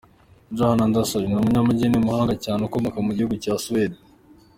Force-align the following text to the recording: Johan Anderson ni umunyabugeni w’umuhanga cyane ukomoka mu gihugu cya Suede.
Johan 0.57 0.81
Anderson 0.85 1.23
ni 1.27 1.35
umunyabugeni 1.41 1.95
w’umuhanga 1.95 2.33
cyane 2.43 2.61
ukomoka 2.63 2.97
mu 3.05 3.11
gihugu 3.17 3.35
cya 3.43 3.53
Suede. 3.63 3.97